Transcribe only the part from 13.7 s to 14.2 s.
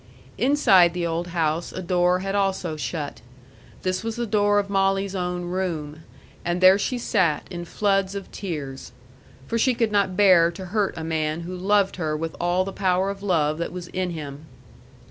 was in